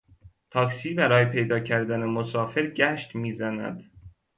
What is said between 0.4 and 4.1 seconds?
تاکسی برای پیدا کردن مسافر گشت میزند.